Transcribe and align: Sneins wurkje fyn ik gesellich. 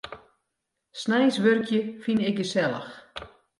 Sneins 1.01 1.37
wurkje 1.43 1.79
fyn 2.03 2.25
ik 2.29 2.35
gesellich. 2.41 2.89